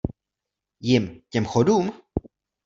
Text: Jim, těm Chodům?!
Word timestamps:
Jim, 0.79 1.21
těm 1.29 1.45
Chodům?! 1.45 1.91